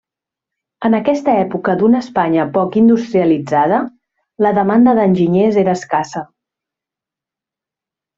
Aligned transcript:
En 0.87 0.95
aquesta 0.99 1.33
època 1.41 1.73
d'una 1.81 1.99
Espanya 2.05 2.45
poc 2.55 2.77
industrialitzada, 2.81 3.81
la 4.47 4.53
demanda 4.61 4.95
d'enginyers 5.01 5.61
era 5.65 5.77
escassa. 5.81 6.25